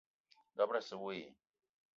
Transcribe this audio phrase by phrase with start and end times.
[0.55, 1.23] Dob-ro asse we i?